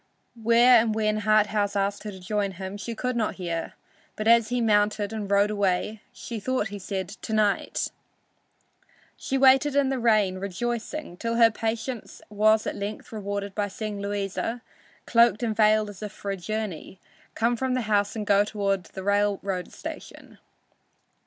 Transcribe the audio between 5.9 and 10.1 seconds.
she thought he said "To night." She waited in the